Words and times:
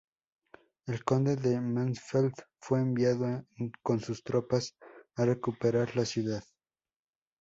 El 0.87 1.03
conde 1.03 1.35
de 1.35 1.61
Mansfeld 1.61 2.33
fue 2.59 2.79
enviado 2.79 3.45
con 3.83 3.99
sus 3.99 4.23
tropas 4.23 4.75
a 5.15 5.25
recuperar 5.25 5.95
la 5.95 6.05
ciudad. 6.05 6.43